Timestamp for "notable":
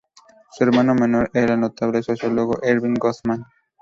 1.59-2.01